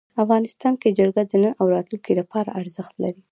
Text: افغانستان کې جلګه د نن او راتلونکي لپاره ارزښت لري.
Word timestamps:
افغانستان 0.23 0.73
کې 0.81 0.95
جلګه 0.99 1.23
د 1.25 1.31
نن 1.43 1.53
او 1.59 1.65
راتلونکي 1.75 2.13
لپاره 2.19 2.49
ارزښت 2.61 2.93
لري. 3.03 3.19